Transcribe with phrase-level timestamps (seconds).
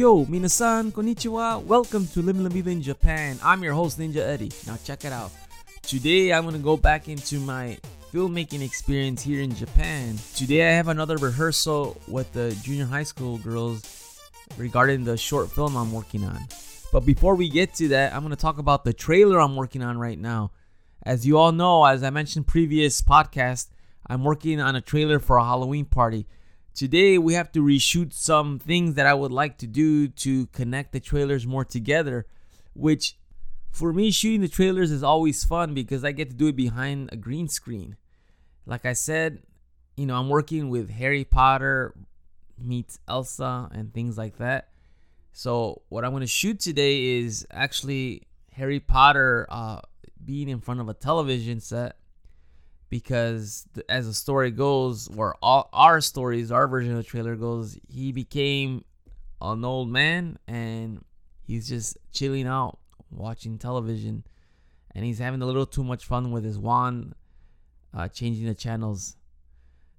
[0.00, 1.62] Yo, minasan, konnichiwa.
[1.66, 3.38] Welcome to Living La Vida in Japan.
[3.44, 4.50] I'm your host, Ninja Eddie.
[4.66, 5.30] Now, check it out.
[5.82, 7.76] Today, I'm gonna go back into my
[8.10, 10.16] filmmaking experience here in Japan.
[10.34, 13.82] Today, I have another rehearsal with the junior high school girls
[14.56, 16.48] regarding the short film I'm working on.
[16.94, 19.98] But before we get to that, I'm gonna talk about the trailer I'm working on
[19.98, 20.52] right now.
[21.02, 23.68] As you all know, as I mentioned previous podcast,
[24.06, 26.26] I'm working on a trailer for a Halloween party.
[26.80, 30.92] Today we have to reshoot some things that I would like to do to connect
[30.92, 32.24] the trailers more together,
[32.72, 33.18] which
[33.70, 37.10] for me shooting the trailers is always fun because I get to do it behind
[37.12, 37.96] a green screen.
[38.64, 39.42] Like I said,
[39.94, 41.94] you know, I'm working with Harry Potter
[42.56, 44.70] meets Elsa and things like that.
[45.34, 49.82] So what I'm going to shoot today is actually Harry Potter uh,
[50.24, 51.96] being in front of a television set
[52.90, 57.78] because as the story goes, or all our stories, our version of the trailer goes,
[57.88, 58.84] he became
[59.40, 61.02] an old man and
[61.46, 62.78] he's just chilling out,
[63.10, 64.24] watching television,
[64.94, 67.14] and he's having a little too much fun with his wand,
[67.94, 69.16] uh, changing the channels.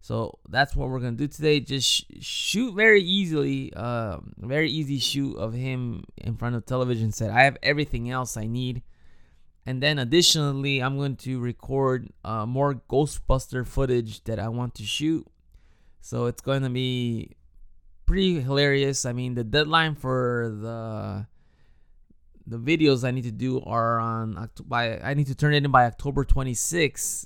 [0.02, 1.62] So that's what we're gonna do today.
[1.62, 7.12] Just sh- shoot very easily, uh, very easy shoot of him in front of television
[7.14, 7.30] set.
[7.30, 8.82] I have everything else I need
[9.66, 14.84] and then additionally, I'm going to record uh, more Ghostbuster footage that I want to
[14.84, 15.28] shoot.
[16.02, 17.36] So it's going to be
[18.08, 19.06] pretty hilarious.
[19.06, 21.28] I mean, the deadline for the
[22.48, 25.72] the videos I need to do are on by I need to turn it in
[25.72, 27.26] by October 26th.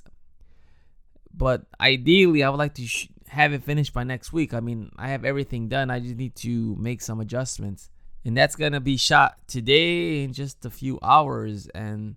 [1.34, 4.52] But ideally, I would like to sh- have it finished by next week.
[4.54, 5.90] I mean, I have everything done.
[5.90, 7.90] I just need to make some adjustments.
[8.24, 12.16] And that's going to be shot today in just a few hours and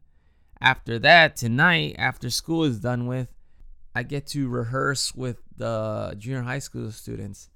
[0.62, 3.30] after that, tonight, after school is done with,
[3.95, 7.50] I get to rehearse with the junior high school students.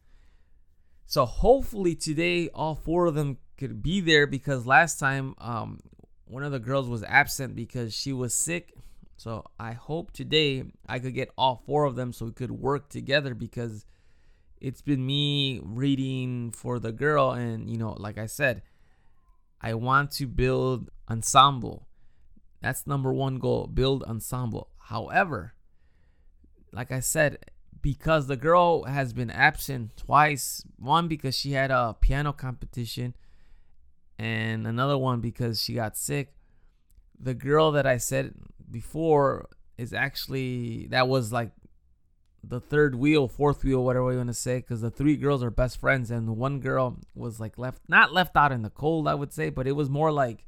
[1.05, 5.79] So hopefully today, all four of them could be there because last time, um,
[6.25, 8.73] one of the girls was absent because she was sick.
[9.17, 12.89] So I hope today I could get all four of them so we could work
[12.89, 13.85] together because
[14.59, 18.61] it's been me reading for the girl and you know like I said
[19.61, 21.87] I want to build ensemble
[22.63, 24.69] that's number one goal build ensemble.
[24.79, 25.53] However,
[26.71, 27.37] like I said,
[27.81, 33.15] because the girl has been absent twice one because she had a piano competition,
[34.17, 36.33] and another one because she got sick.
[37.19, 38.33] The girl that I said
[38.71, 41.51] before is actually that was like
[42.45, 45.51] the third wheel, fourth wheel, whatever you want to say, because the three girls are
[45.51, 49.05] best friends, and the one girl was like left, not left out in the cold,
[49.05, 50.45] I would say, but it was more like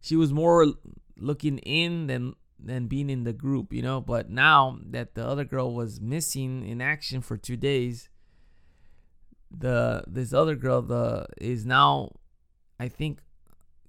[0.00, 0.74] she was more
[1.16, 4.00] looking in than than being in the group, you know.
[4.00, 8.08] But now that the other girl was missing in action for two days,
[9.50, 12.12] the this other girl the is now,
[12.78, 13.20] I think,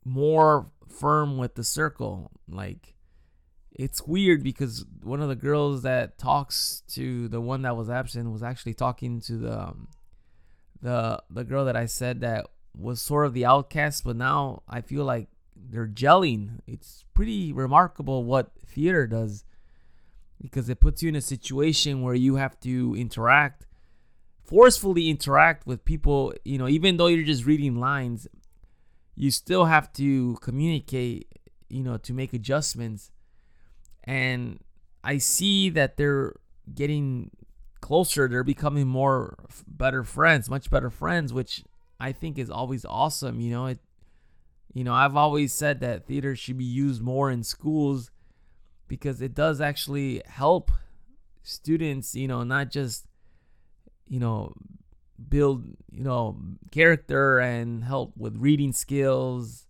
[0.03, 2.31] more firm with the circle.
[2.47, 2.96] Like,
[3.72, 8.31] it's weird because one of the girls that talks to the one that was absent
[8.31, 9.88] was actually talking to the um,
[10.81, 12.47] the the girl that I said that
[12.78, 16.60] was sort of the outcast, but now I feel like they're gelling.
[16.68, 19.46] It's pretty remarkable what theater does
[20.42, 23.66] because it puts you in a situation where you have to interact
[24.44, 28.28] forcefully interact with people you know even though you're just reading lines
[29.16, 31.28] you still have to communicate
[31.70, 33.12] you know to make adjustments.
[34.04, 34.60] And
[35.04, 36.36] i see that they're
[36.74, 37.32] getting
[37.82, 38.28] closer.
[38.28, 41.64] They're becoming more better friends much better friends which
[42.00, 43.68] i think is always awesome you know?
[43.68, 43.80] It
[44.75, 48.12] you know, I've always said that theater should be used more in schools
[48.90, 50.69] because it does actually help
[51.44, 53.08] students, you know, not just,
[54.06, 54.53] you know,
[55.30, 56.38] build, you know,
[56.72, 59.66] character and help with reading skills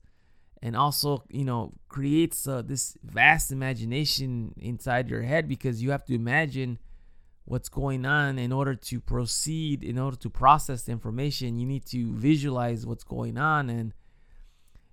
[0.63, 6.03] and also, you know, creates uh, this vast imagination inside your head because you have
[6.05, 6.79] to imagine
[7.43, 8.39] what's going on.
[8.39, 13.03] In order to proceed, in order to process the information, you need to visualize what's
[13.03, 13.93] going on and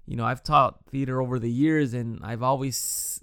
[0.07, 3.23] you know, I've taught theater over the years and I've always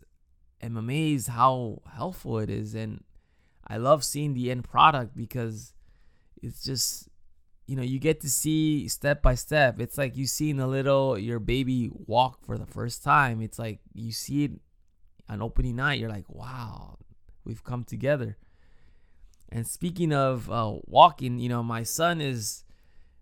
[0.62, 3.04] am amazed how helpful it is and
[3.68, 5.74] I love seeing the end product because
[6.42, 7.10] it's just
[7.68, 9.80] you know, you get to see step by step.
[9.80, 13.42] It's like you seeing a little your baby walk for the first time.
[13.42, 14.52] It's like you see it
[15.30, 16.98] on opening night, you're like, "Wow,
[17.44, 18.38] we've come together."
[19.50, 22.64] And speaking of uh, walking, you know, my son is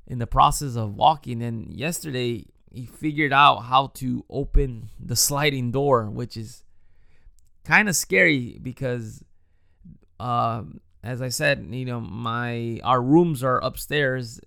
[0.07, 5.71] in the process of walking and yesterday he figured out how to open the sliding
[5.71, 6.63] door, which is
[7.63, 9.23] kind of scary because,
[10.19, 10.63] uh,
[11.03, 14.39] as I said, you know, my our rooms are upstairs,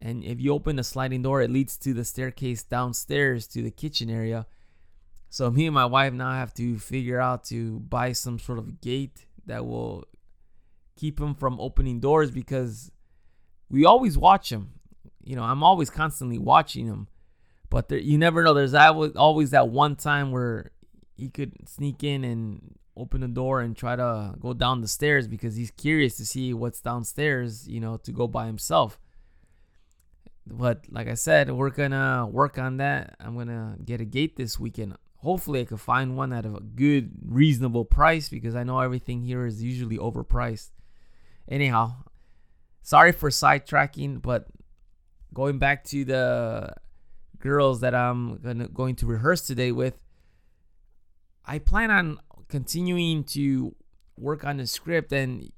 [0.00, 3.70] and if you open the sliding door, it leads to the staircase downstairs to the
[3.70, 4.46] kitchen area.
[5.30, 8.80] So me and my wife now have to figure out to buy some sort of
[8.80, 10.04] gate that will
[10.96, 12.90] keep him from opening doors because
[13.68, 14.74] we always watch him.
[15.24, 17.08] You know, I'm always constantly watching him,
[17.74, 18.54] but there, you never know.
[18.54, 20.70] There's always that one time where
[21.16, 25.26] he could sneak in and open the door and try to go down the stairs
[25.26, 29.00] because he's curious to see what's downstairs, you know, to go by himself.
[30.46, 33.16] But like I said, we're gonna work on that.
[33.18, 34.96] I'm gonna get a gate this weekend.
[35.16, 39.46] Hopefully, I could find one at a good, reasonable price because I know everything here
[39.46, 40.70] is usually overpriced.
[41.48, 42.04] Anyhow,
[42.82, 44.46] sorry for sidetracking, but
[45.32, 46.72] going back to the
[47.44, 50.02] girls that I'm gonna, going to rehearse today with,
[51.44, 52.18] I plan on
[52.48, 53.76] continuing to
[54.18, 55.52] work on the script and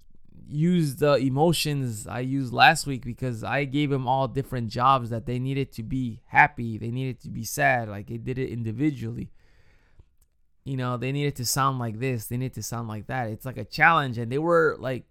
[0.48, 5.26] use the emotions I used last week because I gave them all different jobs that
[5.26, 9.30] they needed to be happy, they needed to be sad, like they did it individually.
[10.64, 13.28] You know, they needed to sound like this, they needed to sound like that.
[13.28, 15.04] It's like a challenge, and they were like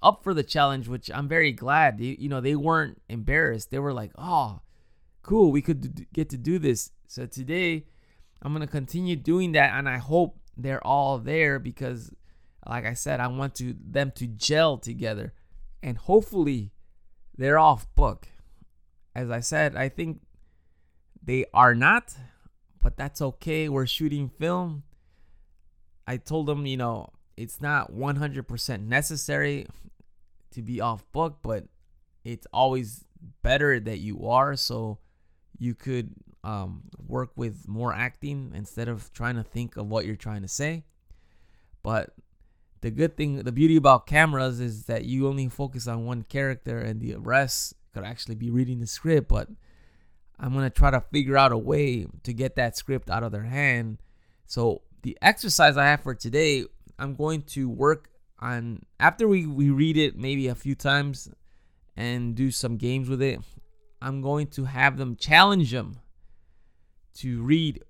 [0.00, 1.98] up for the challenge, which I'm very glad.
[1.98, 3.72] You, you know, they weren't embarrassed.
[3.72, 4.60] They were like, oh,
[5.28, 6.90] cool, we could get to do this.
[7.06, 7.86] So today,
[8.42, 12.10] I'm going to continue doing that, and I hope they're all there because
[12.66, 15.32] like I said, I want to them to gel together
[15.82, 16.72] and hopefully
[17.36, 18.28] they're off book.
[19.14, 20.20] As I said, I think
[21.22, 22.14] they are not,
[22.82, 23.68] but that's okay.
[23.68, 24.82] We're shooting film.
[26.06, 29.66] I told them, you know, it's not 100% necessary
[30.52, 31.64] to be off book, but
[32.24, 33.04] it's always
[33.42, 34.98] better that you are so
[35.58, 36.14] you could
[36.44, 40.48] um, work with more acting instead of trying to think of what you're trying to
[40.48, 40.84] say.
[41.82, 42.14] But
[42.80, 46.78] the good thing, the beauty about cameras is that you only focus on one character
[46.78, 49.28] and the rest could actually be reading the script.
[49.28, 49.48] But
[50.38, 53.32] I'm going to try to figure out a way to get that script out of
[53.32, 53.98] their hand.
[54.46, 56.64] So the exercise I have for today,
[56.98, 61.28] I'm going to work on after we, we read it maybe a few times
[61.96, 63.40] and do some games with it.
[64.00, 65.98] I'm going to have them challenge them
[67.14, 67.82] to read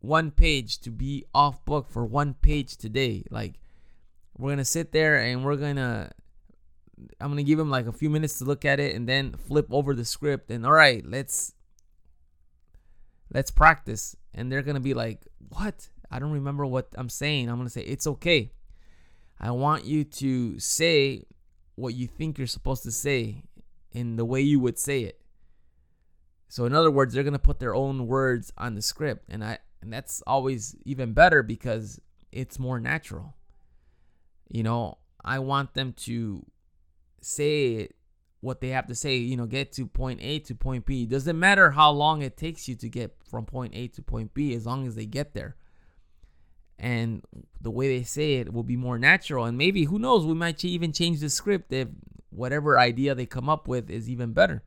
[0.00, 3.24] one page to be off book for one page today.
[3.30, 3.54] Like
[4.36, 6.10] we're gonna sit there and we're gonna
[7.20, 9.66] I'm gonna give them like a few minutes to look at it and then flip
[9.70, 11.54] over the script and all right, let's
[13.32, 14.16] let's practice.
[14.34, 15.88] And they're gonna be like, What?
[16.10, 17.48] I don't remember what I'm saying.
[17.48, 18.52] I'm gonna say, It's okay.
[19.40, 21.24] I want you to say
[21.74, 23.44] what you think you're supposed to say
[23.92, 25.21] in the way you would say it.
[26.52, 29.56] So in other words, they're gonna put their own words on the script, and I
[29.80, 31.98] and that's always even better because
[32.30, 33.34] it's more natural.
[34.50, 36.44] You know, I want them to
[37.22, 37.88] say
[38.42, 41.06] what they have to say, you know, get to point A to point B.
[41.06, 44.52] Doesn't matter how long it takes you to get from point A to point B
[44.54, 45.56] as long as they get there.
[46.78, 47.22] And
[47.62, 49.46] the way they say it will be more natural.
[49.46, 51.88] And maybe, who knows, we might even change the script if
[52.28, 54.64] whatever idea they come up with is even better.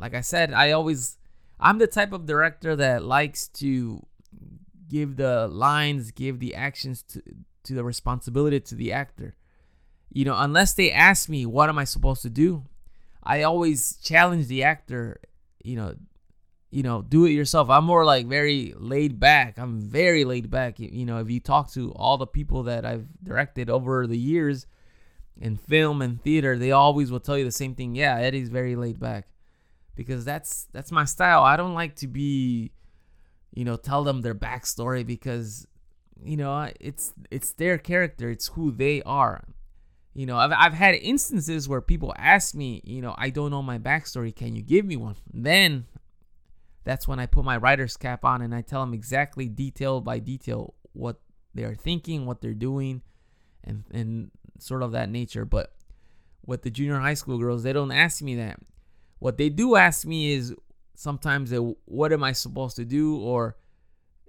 [0.00, 1.18] Like I said, I always,
[1.58, 4.04] I'm the type of director that likes to
[4.88, 7.22] give the lines, give the actions to
[7.64, 9.34] to the responsibility to the actor.
[10.12, 12.64] You know, unless they ask me what am I supposed to do,
[13.22, 15.20] I always challenge the actor,
[15.62, 15.94] you know,
[16.70, 17.68] you know, do it yourself.
[17.68, 19.58] I'm more like very laid back.
[19.58, 20.78] I'm very laid back.
[20.78, 24.66] You know, if you talk to all the people that I've directed over the years
[25.36, 27.94] in film and theater, they always will tell you the same thing.
[27.94, 29.26] Yeah, Eddie's very laid back
[30.00, 31.42] because that's that's my style.
[31.42, 32.72] I don't like to be,
[33.52, 35.66] you know, tell them their backstory because
[36.24, 38.30] you know it's it's their character.
[38.30, 39.44] It's who they are.
[40.14, 43.60] You know I've, I've had instances where people ask me you know i don't know
[43.60, 44.34] my backstory.
[44.34, 45.16] Can you give me one?
[45.34, 45.84] Then
[46.82, 50.18] that's when i put my writer's cap on and i tell them exactly detail by
[50.18, 51.20] detail what
[51.54, 53.02] they're thinking what they're doing
[53.62, 55.44] and and sort of that nature.
[55.44, 55.74] But
[56.46, 58.58] with the junior high school girls they don't ask me that
[59.20, 60.54] what they do ask me is
[60.94, 63.56] sometimes what am i supposed to do or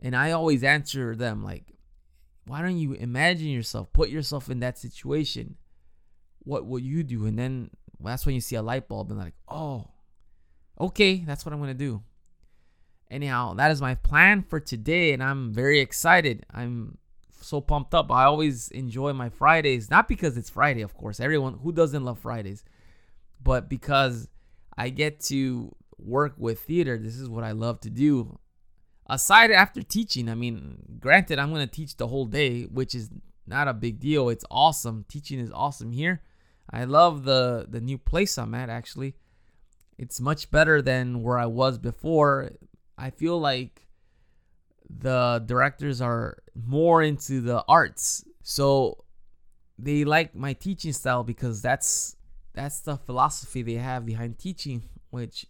[0.01, 1.71] and i always answer them like
[2.45, 5.55] why don't you imagine yourself, put yourself in that situation?
[6.39, 7.25] What would you do?
[7.25, 7.69] And then
[7.99, 9.87] that's when you see a light bulb and like, oh,
[10.79, 12.01] okay, that's what I'm gonna do.
[13.09, 16.45] Anyhow, that is my plan for today, and I'm very excited.
[16.53, 16.97] I'm
[17.41, 18.11] so pumped up.
[18.11, 21.19] I always enjoy my Fridays, not because it's Friday, of course.
[21.19, 22.63] Everyone who doesn't love Fridays,
[23.43, 24.29] but because
[24.81, 26.97] I get to work with theater.
[26.97, 28.39] This is what I love to do
[29.11, 33.09] aside after teaching, I mean, granted, I'm going to teach the whole day, which is
[33.45, 34.29] not a big deal.
[34.29, 35.05] It's awesome.
[35.07, 36.23] Teaching is awesome here.
[36.73, 39.15] I love the the new place I'm at actually.
[39.97, 42.51] It's much better than where I was before.
[42.97, 43.87] I feel like
[44.89, 48.23] the directors are more into the arts.
[48.41, 49.03] So
[49.77, 52.15] they like my teaching style because that's
[52.53, 55.45] that's the philosophy they have behind teaching, which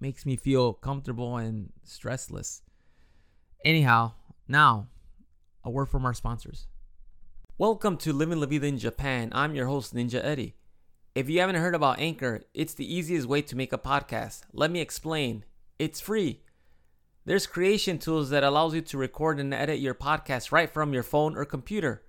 [0.00, 2.62] makes me feel comfortable and stressless.
[3.64, 4.12] Anyhow,
[4.48, 4.88] now
[5.64, 6.66] a word from our sponsors.
[7.58, 9.30] Welcome to Living La Vida in Japan.
[9.32, 10.54] I'm your host, Ninja Eddie.
[11.14, 14.42] If you haven't heard about Anchor, it's the easiest way to make a podcast.
[14.52, 15.44] Let me explain.
[15.78, 16.40] It's free.
[17.24, 21.02] There's creation tools that allows you to record and edit your podcast right from your
[21.02, 22.02] phone or computer.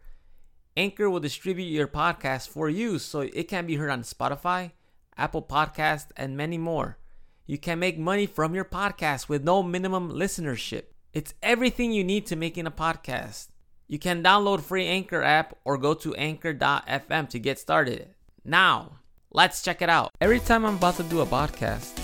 [0.77, 4.73] Anchor will distribute your podcast for you so it can be heard on Spotify,
[5.17, 6.99] Apple Podcast, and many more.
[7.47, 10.83] You can make money from your podcast with no minimum listenership.
[11.13, 13.47] It's everything you need to making a podcast.
[13.87, 18.13] You can download free Anchor app or go to anchor.fm to get started.
[18.45, 18.99] Now,
[19.31, 20.11] let's check it out.
[20.21, 21.97] Every time I'm about to do a podcast,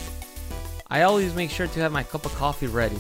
[0.88, 3.00] I always make sure to have my cup of coffee ready.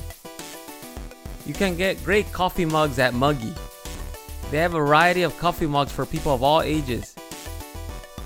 [1.48, 3.56] You can get great coffee mugs at Muggy.
[4.54, 7.16] They have a variety of coffee mugs for people of all ages.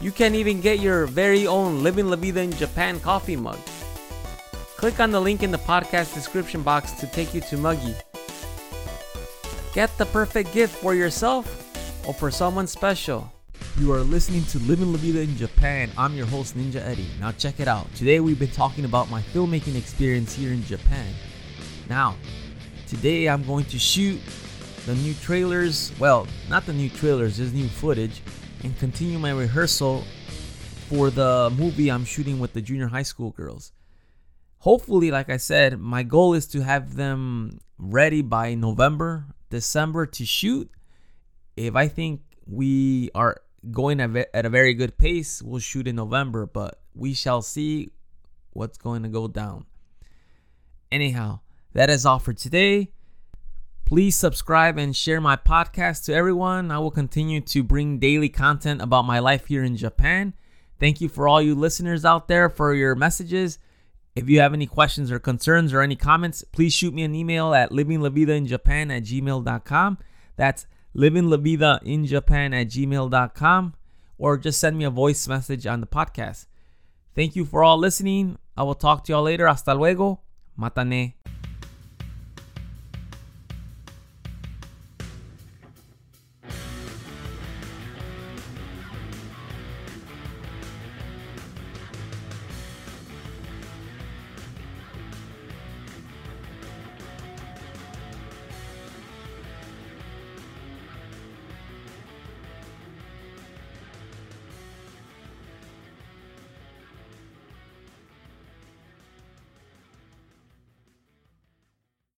[0.01, 3.57] You can even get your very own Living La Vida in Japan coffee mug.
[4.75, 7.95] Click on the link in the podcast description box to take you to Muggy.
[9.73, 11.47] Get the perfect gift for yourself
[12.05, 13.31] or for someone special.
[13.79, 15.89] You are listening to Living La Vida in Japan.
[15.97, 17.07] I'm your host, Ninja Eddie.
[17.21, 17.87] Now, check it out.
[17.95, 21.07] Today, we've been talking about my filmmaking experience here in Japan.
[21.87, 22.17] Now,
[22.85, 24.19] today, I'm going to shoot
[24.87, 25.91] the new trailers.
[25.99, 28.21] Well, not the new trailers, just new footage,
[28.63, 30.05] and continue my rehearsal
[30.87, 33.73] for the movie I'm shooting with the junior high school girls.
[34.59, 40.25] Hopefully, like I said, my goal is to have them ready by November, December to
[40.25, 40.71] shoot.
[41.57, 46.45] If I think we are going at a very good pace, we'll shoot in November,
[46.45, 47.91] but we shall see
[48.51, 49.65] what's going to go down.
[50.93, 51.41] Anyhow,
[51.73, 52.93] that is all for today.
[53.87, 56.71] Please subscribe and share my podcast to everyone.
[56.71, 60.33] I will continue to bring daily content about my life here in Japan.
[60.77, 63.59] Thank you for all you listeners out there for your messages.
[64.13, 67.53] If you have any questions or concerns or any comments, please shoot me an email
[67.53, 69.97] at livinglavidainjapan at gmail.com.
[70.35, 73.73] That's livinglavidainjapan at gmail.com.
[74.17, 76.47] Or just send me a voice message on the podcast.
[77.15, 78.37] Thank you for all listening.
[78.57, 79.47] I will talk to y'all later.
[79.47, 80.19] Hasta luego.
[80.59, 81.13] Matane.